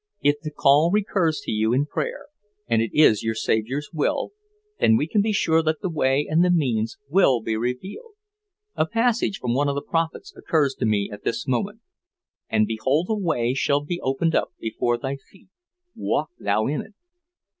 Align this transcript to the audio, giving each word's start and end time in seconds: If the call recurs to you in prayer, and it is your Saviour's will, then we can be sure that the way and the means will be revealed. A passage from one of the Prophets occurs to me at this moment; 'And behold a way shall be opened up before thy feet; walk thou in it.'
If 0.23 0.37
the 0.41 0.49
call 0.49 0.89
recurs 0.91 1.41
to 1.43 1.51
you 1.51 1.73
in 1.73 1.85
prayer, 1.85 2.25
and 2.65 2.81
it 2.81 2.89
is 2.91 3.21
your 3.21 3.35
Saviour's 3.35 3.91
will, 3.93 4.31
then 4.79 4.97
we 4.97 5.05
can 5.07 5.21
be 5.21 5.31
sure 5.31 5.61
that 5.61 5.81
the 5.81 5.91
way 5.91 6.25
and 6.27 6.43
the 6.43 6.49
means 6.49 6.97
will 7.07 7.39
be 7.39 7.55
revealed. 7.55 8.13
A 8.75 8.87
passage 8.87 9.37
from 9.37 9.53
one 9.53 9.69
of 9.69 9.75
the 9.75 9.83
Prophets 9.87 10.33
occurs 10.35 10.73
to 10.79 10.87
me 10.87 11.11
at 11.13 11.23
this 11.23 11.45
moment; 11.47 11.81
'And 12.49 12.65
behold 12.65 13.09
a 13.11 13.15
way 13.15 13.53
shall 13.53 13.83
be 13.85 14.01
opened 14.01 14.33
up 14.33 14.53
before 14.59 14.97
thy 14.97 15.17
feet; 15.17 15.49
walk 15.93 16.31
thou 16.39 16.65
in 16.65 16.81
it.' 16.81 16.95